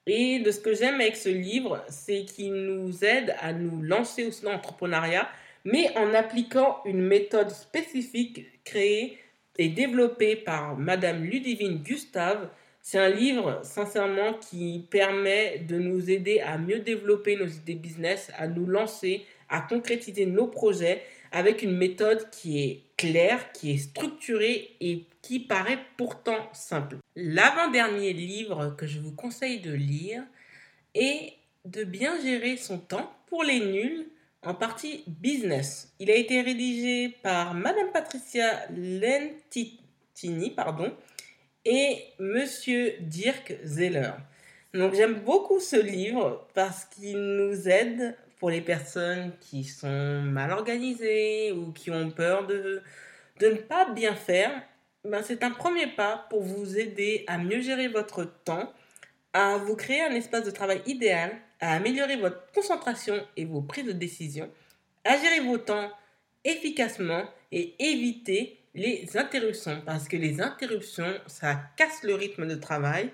Et 0.07 0.39
de 0.39 0.51
ce 0.51 0.61
que 0.61 0.75
j'aime 0.75 1.01
avec 1.01 1.17
ce 1.17 1.29
livre, 1.29 1.85
c'est 1.89 2.25
qu'il 2.25 2.53
nous 2.53 3.05
aide 3.05 3.35
à 3.41 3.53
nous 3.53 3.83
lancer 3.83 4.27
au 4.27 4.31
l'entrepreneuriat, 4.45 5.29
mais 5.65 5.97
en 5.97 6.15
appliquant 6.15 6.81
une 6.85 7.03
méthode 7.03 7.51
spécifique 7.51 8.65
créée 8.65 9.19
et 9.59 9.69
développée 9.69 10.37
par 10.37 10.77
Madame 10.77 11.25
Ludivine 11.25 11.83
Gustave 11.83 12.49
c'est 12.83 12.99
un 12.99 13.09
livre, 13.09 13.61
sincèrement, 13.63 14.35
qui 14.35 14.87
permet 14.91 15.59
de 15.59 15.79
nous 15.79 16.11
aider 16.11 16.41
à 16.41 16.59
mieux 16.59 16.81
développer 16.81 17.37
nos 17.37 17.47
idées 17.47 17.75
business, 17.75 18.31
à 18.37 18.49
nous 18.49 18.67
lancer, 18.67 19.27
à 19.49 19.61
concrétiser 19.61 20.27
nos 20.27 20.47
projets 20.47 21.03
avec 21.33 21.63
une 21.63 21.77
méthode 21.77 22.29
qui 22.31 22.61
est 22.61 22.83
claire, 22.97 23.53
qui 23.53 23.73
est 23.73 23.79
structurée 23.79 24.77
et 24.81 25.05
qui 25.23 25.41
paraît 25.41 25.79
pourtant 25.97 26.49
simple. 26.53 26.97
L'avant-dernier 27.17 28.13
livre 28.13 28.75
que 28.77 28.87
je 28.87 28.99
vous 28.99 29.13
conseille 29.13 29.61
de 29.61 29.73
lire 29.73 30.23
est 30.95 31.35
de 31.65 31.85
bien 31.85 32.21
gérer 32.21 32.57
son 32.57 32.79
temps 32.79 33.13
pour 33.27 33.45
les 33.45 33.61
nuls 33.61 34.07
en 34.43 34.55
partie 34.55 35.05
business. 35.07 35.93
Il 35.99 36.11
a 36.11 36.15
été 36.15 36.41
rédigé 36.41 37.11
par 37.23 37.55
Madame 37.55 37.93
Patricia 37.93 38.67
Lentitini, 38.71 40.51
pardon, 40.51 40.93
et 41.65 42.05
Monsieur 42.19 42.95
Dirk 43.01 43.55
Zeller. 43.65 44.13
Donc 44.73 44.95
j'aime 44.95 45.21
beaucoup 45.21 45.61
ce 45.61 45.77
livre 45.77 46.47
parce 46.55 46.85
qu'il 46.85 47.19
nous 47.19 47.69
aide 47.69 48.17
pour 48.39 48.51
les 48.51 48.61
personnes 48.61 49.33
qui 49.41 49.65
sont 49.65 50.23
mal 50.23 50.53
organisées 50.53 51.53
ou 51.53 51.73
qui 51.73 51.91
ont 51.91 52.11
peur 52.11 52.47
de, 52.47 52.83
de 53.41 53.47
ne 53.47 53.57
pas 53.57 53.91
bien 53.91 54.15
faire. 54.15 54.51
Ben, 55.05 55.23
c'est 55.23 55.43
un 55.43 55.51
premier 55.51 55.89
pas 55.89 56.27
pour 56.31 56.43
vous 56.43 56.79
aider 56.79 57.25
à 57.27 57.39
mieux 57.39 57.61
gérer 57.61 57.89
votre 57.89 58.25
temps, 58.25 58.73
à 59.33 59.57
vous 59.57 59.77
créer 59.77 60.03
un 60.03 60.15
espace 60.15 60.45
de 60.45 60.51
travail 60.51 60.83
idéal, 60.87 61.33
à 61.61 61.75
améliorer 61.75 62.17
votre 62.17 62.51
concentration 62.53 63.27
et 63.37 63.45
vos 63.45 63.61
prises 63.61 63.87
de 63.87 63.93
décision, 63.93 64.51
à 65.05 65.17
gérer 65.17 65.41
vos 65.41 65.59
temps 65.59 65.91
efficacement 66.45 67.25
et 67.53 67.75
éviter 67.79 68.60
les 68.75 69.17
interruptions, 69.17 69.83
parce 69.85 70.09
que 70.09 70.17
les 70.17 70.41
interruptions, 70.41 71.15
ça 71.27 71.61
casse 71.77 72.03
le 72.03 72.15
rythme 72.15 72.47
de 72.47 72.55
travail 72.55 73.11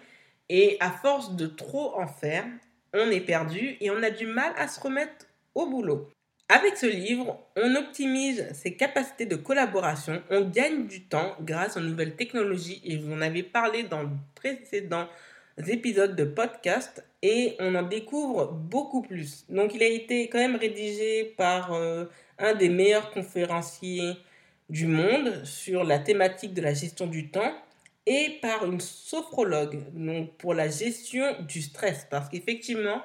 et 0.49 0.77
à 0.81 0.91
force 0.91 1.35
de 1.37 1.47
trop 1.47 1.99
en 1.99 2.07
faire, 2.07 2.45
on 2.93 3.11
est 3.11 3.21
perdu 3.21 3.77
et 3.81 3.91
on 3.91 4.03
a 4.03 4.11
du 4.11 4.27
mal 4.27 4.53
à 4.57 4.69
se 4.69 4.81
remettre 4.81 5.27
au 5.55 5.67
boulot. 5.67 6.09
Avec 6.49 6.77
ce 6.77 6.87
livre, 6.87 7.41
on 7.57 7.75
optimise 7.75 8.47
ses 8.53 8.77
capacités 8.77 9.27
de 9.27 9.35
collaboration, 9.35 10.23
on 10.31 10.43
gagne 10.43 10.87
du 10.87 11.03
temps 11.03 11.35
grâce 11.41 11.77
aux 11.77 11.81
nouvelles 11.81 12.15
technologies 12.15 12.81
et 12.85 12.97
vous 12.97 13.13
en 13.13 13.21
avez 13.21 13.43
parlé 13.43 13.83
dans 13.83 14.05
de 14.05 14.15
précédents 14.37 15.09
épisodes 15.67 16.15
de 16.15 16.25
podcast 16.25 17.05
et 17.23 17.57
on 17.59 17.75
en 17.75 17.83
découvre 17.83 18.53
beaucoup 18.53 19.03
plus. 19.03 19.45
Donc 19.49 19.75
il 19.75 19.83
a 19.83 19.89
été 19.89 20.29
quand 20.29 20.39
même 20.39 20.55
rédigé 20.55 21.35
par 21.37 21.73
euh, 21.73 22.05
un 22.39 22.55
des 22.55 22.69
meilleurs 22.69 23.11
conférenciers 23.11 24.13
du 24.69 24.87
monde 24.87 25.45
sur 25.45 25.85
la 25.85 25.99
thématique 25.99 26.55
de 26.55 26.61
la 26.61 26.75
gestion 26.75 27.07
du 27.07 27.31
temps 27.31 27.53
et 28.07 28.39
par 28.41 28.65
une 28.65 28.81
sophrologue 28.81 29.83
donc 29.93 30.37
pour 30.37 30.55
la 30.55 30.69
gestion 30.69 31.25
du 31.43 31.63
stress. 31.63 32.07
Parce 32.11 32.29
qu'effectivement, 32.29 33.03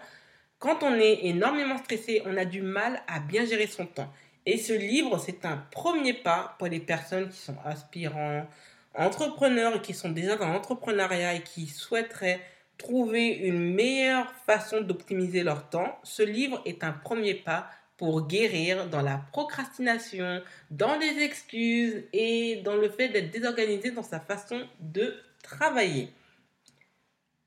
quand 0.60 0.84
on 0.84 0.94
est 0.96 1.26
énormément 1.26 1.78
stressé, 1.78 2.22
on 2.26 2.38
a 2.38 2.46
du 2.46 2.62
mal 2.62 3.02
à 3.08 3.20
bien 3.20 3.46
gérer 3.46 3.68
son 3.68 3.86
temps. 3.86 4.12
Et 4.46 4.58
ce 4.58 4.74
livre, 4.74 5.18
c'est 5.20 5.46
un 5.46 5.58
premier 5.72 6.14
pas 6.14 6.56
pour 6.58 6.68
les 6.68 6.80
personnes 6.80 7.30
qui 7.30 7.38
sont 7.38 7.58
aspirants, 7.64 8.48
entrepreneurs 8.96 9.82
qui 9.82 9.94
sont 9.94 10.10
déjà 10.10 10.36
dans 10.36 10.48
l'entrepreneuriat 10.48 11.36
et 11.36 11.42
qui 11.42 11.68
souhaiteraient 11.68 12.40
trouver 12.78 13.28
une 13.28 13.74
meilleure 13.74 14.32
façon 14.48 14.82
d'optimiser 14.82 15.44
leur 15.44 15.70
temps. 15.70 16.00
Ce 16.04 16.24
livre 16.24 16.62
est 16.66 16.84
un 16.84 16.92
premier 16.92 17.36
pas 17.36 17.68
pour 18.02 18.26
guérir 18.26 18.90
dans 18.90 19.04
la 19.04 19.22
procrastination, 19.32 20.42
dans 20.72 20.98
les 20.98 21.22
excuses 21.22 22.02
et 22.14 22.60
dans 22.66 22.76
le 22.76 22.90
fait 22.90 23.10
d'être 23.10 23.30
désorganisé 23.30 23.92
dans 23.92 24.02
sa 24.02 24.20
façon 24.20 24.60
de 24.80 25.14
travailler. 25.44 26.10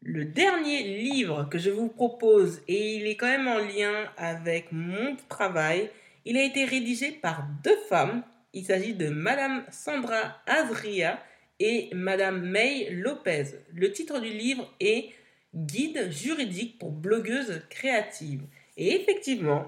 Le 0.00 0.24
dernier 0.24 0.84
livre 0.84 1.48
que 1.50 1.58
je 1.58 1.70
vous 1.70 1.88
propose, 1.88 2.60
et 2.68 2.98
il 2.98 3.08
est 3.08 3.16
quand 3.16 3.26
même 3.26 3.48
en 3.48 3.58
lien 3.58 4.08
avec 4.16 4.70
mon 4.70 5.16
travail, 5.28 5.90
il 6.24 6.36
a 6.36 6.44
été 6.44 6.64
rédigé 6.64 7.10
par 7.10 7.48
deux 7.64 7.76
femmes. 7.88 8.22
Il 8.52 8.64
s'agit 8.64 8.94
de 8.94 9.08
Madame 9.08 9.64
Sandra 9.72 10.36
Azria 10.46 11.20
et 11.58 11.90
Madame 11.92 12.48
May 12.48 12.90
Lopez. 12.90 13.56
Le 13.74 13.90
titre 13.90 14.20
du 14.20 14.30
livre 14.30 14.72
est 14.78 15.08
Guide 15.52 16.12
juridique 16.12 16.78
pour 16.78 16.92
blogueuses 16.92 17.62
créatives. 17.70 18.44
Et 18.76 18.94
effectivement, 18.94 19.66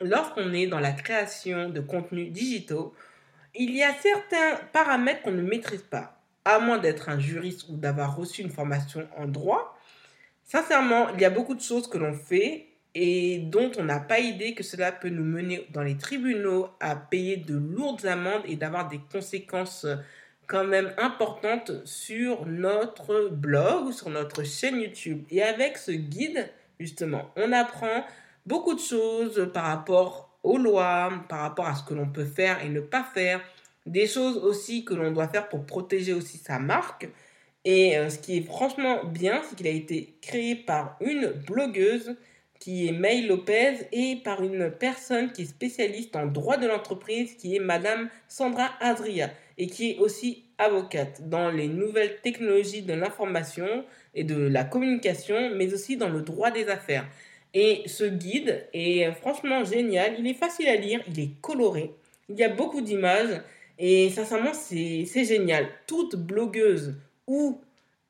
lorsqu'on 0.00 0.52
est 0.52 0.66
dans 0.66 0.80
la 0.80 0.92
création 0.92 1.68
de 1.68 1.80
contenus 1.80 2.32
digitaux, 2.32 2.94
il 3.54 3.74
y 3.74 3.82
a 3.82 3.92
certains 3.94 4.56
paramètres 4.72 5.22
qu'on 5.22 5.32
ne 5.32 5.42
maîtrise 5.42 5.82
pas. 5.82 6.20
À 6.44 6.58
moins 6.60 6.78
d'être 6.78 7.08
un 7.08 7.18
juriste 7.18 7.68
ou 7.68 7.76
d'avoir 7.76 8.16
reçu 8.16 8.42
une 8.42 8.50
formation 8.50 9.06
en 9.16 9.26
droit, 9.26 9.76
sincèrement, 10.44 11.08
il 11.10 11.20
y 11.20 11.24
a 11.24 11.30
beaucoup 11.30 11.54
de 11.54 11.60
choses 11.60 11.88
que 11.88 11.98
l'on 11.98 12.14
fait 12.14 12.68
et 12.94 13.38
dont 13.38 13.70
on 13.78 13.84
n'a 13.84 14.00
pas 14.00 14.18
idée 14.18 14.54
que 14.54 14.62
cela 14.62 14.92
peut 14.92 15.10
nous 15.10 15.24
mener 15.24 15.66
dans 15.72 15.82
les 15.82 15.96
tribunaux 15.96 16.68
à 16.80 16.96
payer 16.96 17.36
de 17.36 17.56
lourdes 17.56 18.06
amendes 18.06 18.42
et 18.46 18.56
d'avoir 18.56 18.88
des 18.88 19.00
conséquences 19.12 19.86
quand 20.46 20.64
même 20.64 20.92
importantes 20.96 21.72
sur 21.84 22.46
notre 22.46 23.28
blog 23.28 23.86
ou 23.86 23.92
sur 23.92 24.08
notre 24.08 24.42
chaîne 24.44 24.80
YouTube. 24.80 25.24
Et 25.30 25.42
avec 25.42 25.76
ce 25.76 25.92
guide, 25.92 26.48
justement, 26.80 27.30
on 27.36 27.52
apprend 27.52 28.04
beaucoup 28.48 28.74
de 28.74 28.80
choses 28.80 29.50
par 29.52 29.64
rapport 29.64 30.38
aux 30.42 30.56
lois, 30.56 31.12
par 31.28 31.40
rapport 31.40 31.66
à 31.66 31.74
ce 31.74 31.84
que 31.84 31.94
l'on 31.94 32.08
peut 32.08 32.24
faire 32.24 32.64
et 32.64 32.70
ne 32.70 32.80
pas 32.80 33.04
faire, 33.04 33.40
des 33.84 34.06
choses 34.06 34.38
aussi 34.38 34.84
que 34.84 34.94
l'on 34.94 35.12
doit 35.12 35.28
faire 35.28 35.48
pour 35.48 35.64
protéger 35.66 36.14
aussi 36.14 36.38
sa 36.38 36.58
marque. 36.58 37.08
Et 37.64 37.98
euh, 37.98 38.08
ce 38.08 38.18
qui 38.18 38.38
est 38.38 38.42
franchement 38.42 39.04
bien, 39.04 39.42
c'est 39.44 39.56
qu'il 39.56 39.66
a 39.66 39.70
été 39.70 40.14
créé 40.22 40.56
par 40.56 40.96
une 41.00 41.26
blogueuse 41.46 42.16
qui 42.58 42.88
est 42.88 42.92
May 42.92 43.22
Lopez 43.22 43.86
et 43.92 44.16
par 44.24 44.42
une 44.42 44.70
personne 44.70 45.30
qui 45.30 45.42
est 45.42 45.46
spécialiste 45.46 46.16
en 46.16 46.26
droit 46.26 46.56
de 46.56 46.66
l'entreprise 46.66 47.34
qui 47.34 47.54
est 47.54 47.60
Madame 47.60 48.08
Sandra 48.26 48.70
Adria 48.80 49.30
et 49.58 49.66
qui 49.66 49.90
est 49.90 49.98
aussi 49.98 50.44
avocate 50.56 51.28
dans 51.28 51.50
les 51.50 51.68
nouvelles 51.68 52.16
technologies 52.22 52.82
de 52.82 52.94
l'information 52.94 53.84
et 54.14 54.24
de 54.24 54.36
la 54.36 54.64
communication, 54.64 55.50
mais 55.54 55.72
aussi 55.72 55.96
dans 55.96 56.08
le 56.08 56.22
droit 56.22 56.50
des 56.50 56.68
affaires. 56.68 57.06
Et 57.54 57.82
ce 57.86 58.04
guide 58.04 58.66
est 58.72 59.10
franchement 59.12 59.64
génial, 59.64 60.16
il 60.18 60.26
est 60.26 60.34
facile 60.34 60.68
à 60.68 60.76
lire, 60.76 61.00
il 61.08 61.18
est 61.18 61.30
coloré, 61.40 61.92
il 62.28 62.36
y 62.36 62.44
a 62.44 62.48
beaucoup 62.48 62.82
d'images 62.82 63.40
et 63.78 64.10
sincèrement 64.10 64.52
c'est 64.52 65.24
génial. 65.24 65.66
Toute 65.86 66.16
blogueuse 66.16 66.94
ou 67.26 67.60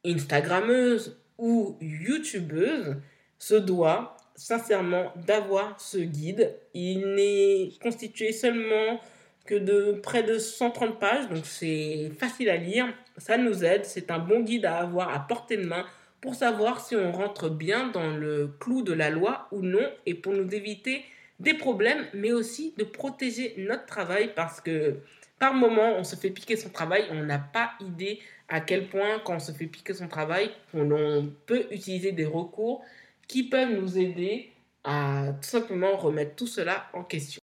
Instagrammeuse 0.05 1.19
ou 1.39 1.77
YouTubeuse 1.81 2.97
se 3.39 3.55
doit 3.55 4.17
sincèrement 4.35 5.13
d'avoir 5.27 5.81
ce 5.81 5.99
guide. 5.99 6.55
Il 6.75 7.15
n'est 7.15 7.71
constitué 7.81 8.33
seulement 8.33 9.01
que 9.45 9.55
de 9.55 9.99
près 10.03 10.23
de 10.23 10.39
130 10.39 10.99
pages, 10.99 11.29
donc 11.29 11.47
c'est 11.47 12.11
facile 12.19 12.51
à 12.51 12.57
lire, 12.57 12.87
ça 13.17 13.39
nous 13.39 13.65
aide, 13.65 13.85
c'est 13.87 14.11
un 14.11 14.19
bon 14.19 14.41
guide 14.41 14.67
à 14.67 14.79
avoir 14.79 15.15
à 15.15 15.27
portée 15.27 15.57
de 15.57 15.65
main 15.65 15.87
pour 16.21 16.35
savoir 16.35 16.85
si 16.85 16.97
on 16.97 17.13
rentre 17.13 17.49
bien 17.49 17.89
dans 17.89 18.17
le 18.17 18.51
clou 18.59 18.83
de 18.83 18.93
la 18.93 19.11
loi 19.11 19.49
ou 19.53 19.63
non 19.63 19.87
et 20.07 20.15
pour 20.15 20.33
nous 20.33 20.53
éviter 20.55 21.05
des 21.39 21.55
problèmes, 21.55 22.07
mais 22.15 22.33
aussi 22.33 22.75
de 22.77 22.85
protéger 22.85 23.55
notre 23.59 23.87
travail 23.87 24.33
parce 24.35 24.61
que 24.61 24.97
par 25.39 25.55
moment 25.55 25.95
on 25.97 26.05
se 26.05 26.17
fait 26.17 26.31
piquer 26.31 26.57
son 26.57 26.71
travail, 26.71 27.05
on 27.11 27.23
n'a 27.23 27.39
pas 27.39 27.73
idée 27.81 28.21
à 28.49 28.61
quel 28.61 28.89
point 28.89 29.21
quand 29.25 29.37
on 29.37 29.41
se 29.41 29.53
fait 29.53 29.67
piquer 29.67 29.95
son 29.95 30.09
travail, 30.09 30.51
on 30.75 31.31
peut 31.47 31.67
utiliser 31.71 32.13
des 32.13 32.27
recours 32.27 32.85
qui 33.29 33.45
peuvent 33.45 33.73
nous 33.73 33.99
aider 33.99 34.51
à 34.85 35.27
tout 35.41 35.49
simplement 35.49 35.97
remettre 35.97 36.35
tout 36.35 36.47
cela 36.47 36.87
en 36.93 37.05
question. 37.05 37.41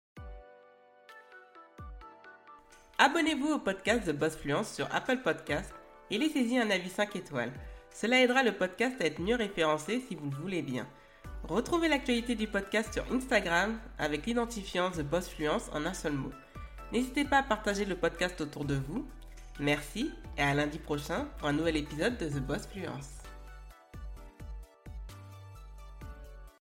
Abonnez-vous 2.97 3.53
au 3.53 3.59
podcast 3.59 4.07
de 4.07 4.13
Boss 4.13 4.35
Fluence 4.35 4.73
sur 4.73 4.93
Apple 4.93 5.17
Podcast 5.17 5.73
et 6.09 6.17
laissez-y 6.17 6.57
un 6.57 6.69
avis 6.69 6.89
5 6.89 7.15
étoiles. 7.17 7.51
Cela 7.95 8.21
aidera 8.21 8.43
le 8.43 8.51
podcast 8.51 8.99
à 8.99 9.05
être 9.05 9.21
mieux 9.21 9.35
référencé 9.35 10.03
si 10.05 10.15
vous 10.15 10.29
le 10.29 10.35
voulez 10.35 10.61
bien. 10.61 10.85
Retrouvez 11.43 11.87
l'actualité 11.87 12.35
du 12.35 12.45
podcast 12.45 12.93
sur 12.93 13.05
Instagram 13.09 13.79
avec 13.97 14.25
l'identifiant 14.25 14.91
The 14.91 15.01
Boss 15.01 15.29
Fluence 15.29 15.69
en 15.71 15.85
un 15.85 15.93
seul 15.93 16.11
mot. 16.11 16.31
N'hésitez 16.91 17.23
pas 17.23 17.37
à 17.37 17.43
partager 17.43 17.85
le 17.85 17.95
podcast 17.95 18.41
autour 18.41 18.65
de 18.65 18.75
vous. 18.75 19.07
Merci 19.61 20.11
et 20.37 20.41
à 20.41 20.53
lundi 20.53 20.77
prochain 20.77 21.29
pour 21.37 21.47
un 21.47 21.53
nouvel 21.53 21.77
épisode 21.77 22.17
de 22.17 22.27
The 22.27 22.41
Boss 22.41 22.67
Fluence. 22.67 23.24